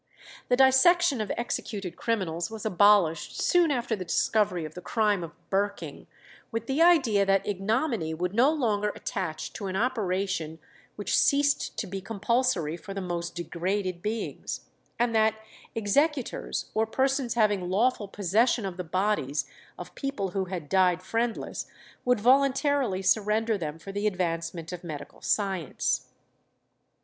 "The 0.49 0.55
dissection 0.57 1.21
of 1.21 1.31
executed 1.37 1.95
criminals 1.95 2.49
was 2.49 2.65
abolished 2.65 3.39
soon 3.39 3.69
after 3.69 3.95
the 3.95 4.03
discovery 4.03 4.65
of 4.65 4.73
the 4.73 4.81
crime 4.81 5.23
of 5.23 5.29
burking, 5.51 6.07
with 6.51 6.65
the 6.65 6.81
idea 6.81 7.23
that 7.23 7.45
ignominy 7.47 8.15
would 8.15 8.33
no 8.33 8.51
longer 8.51 8.89
attach 8.95 9.53
to 9.53 9.67
an 9.67 9.75
operation 9.75 10.57
which 10.95 11.15
ceased 11.15 11.77
to 11.77 11.85
be 11.85 12.01
compulsory 12.01 12.75
for 12.77 12.95
the 12.95 12.99
most 12.99 13.35
degraded 13.35 14.01
beings; 14.01 14.61
and 14.97 15.13
that 15.13 15.35
executors 15.75 16.71
or 16.73 16.87
persons 16.87 17.35
having 17.35 17.69
lawful 17.69 18.07
possession 18.07 18.65
of 18.65 18.77
the 18.77 18.83
bodies 18.83 19.45
of 19.77 19.93
people 19.93 20.29
who 20.29 20.45
had 20.45 20.67
died 20.67 21.03
friendless, 21.03 21.67
would 22.05 22.19
voluntarily 22.19 23.03
surrender 23.03 23.55
them 23.55 23.77
for 23.77 23.91
the 23.91 24.07
advancement 24.07 24.71
of 24.73 24.83
medical 24.83 25.21
science. 25.21 26.07